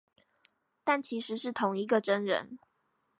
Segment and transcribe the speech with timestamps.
[0.83, 2.57] 但其實是同一個真人